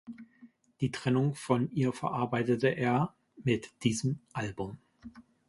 [0.79, 3.13] Die Trennung von ihr verarbeitete er
[3.43, 4.79] mit diesem Album.